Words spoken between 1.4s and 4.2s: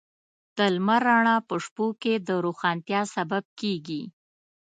په شپو کې د روښانتیا سبب کېږي.